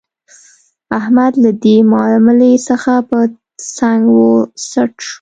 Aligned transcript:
احمد 0.99 1.33
له 1.43 1.51
دې 1.63 1.77
ماملې 1.91 2.53
څخه 2.67 2.93
په 3.09 3.19
څنګ 3.77 4.01
و 4.17 4.21
څټ 4.67 4.91
شو. 5.05 5.09